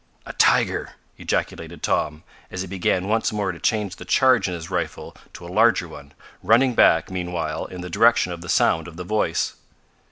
[0.25, 4.71] "A tiger!" ejaculated Tom, as he began once more to change the charge in his
[4.71, 8.97] rifle to a larger one, running back, meanwhile, in the direction of the sound of
[8.97, 9.53] the voice.